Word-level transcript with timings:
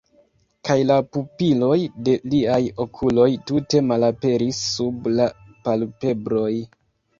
Kaj 0.69 0.77
la 0.91 0.95
pupiloj 1.17 1.77
de 2.07 2.15
liaj 2.31 2.57
okuloj 2.87 3.29
tute 3.51 3.83
malaperis 3.91 4.65
sub 4.79 5.09
la 5.21 5.31
palpebroj. 5.69 6.51